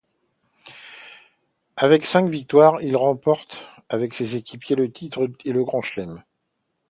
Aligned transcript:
Avec 1.75 2.07
cinq 2.07 2.27
victoires, 2.27 2.81
il 2.81 2.97
remporte 2.97 3.67
avec 3.87 4.15
ses 4.15 4.35
équipiers 4.35 4.75
le 4.75 4.91
titre 4.91 5.29
et 5.45 5.51
le 5.51 5.63
Grand 5.63 5.83
Chelem. 5.83 6.23